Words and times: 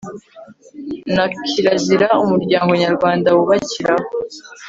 na 1.15 1.25
kirazira 1.47 2.07
umuryango 2.23 2.71
nyarwanda 2.83 3.27
wubakiraho 3.37 4.07